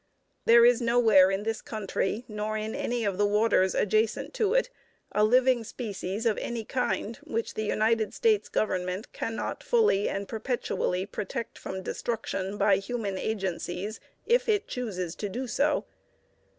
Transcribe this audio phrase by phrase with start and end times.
[0.45, 4.67] There is nowhere in this country, nor in any of the waters adjacent to it,
[5.11, 10.27] a living species of any kind which the United States Government can not fully and
[10.27, 15.85] perpetually protect from destruction by human agencies if it chooses to do so.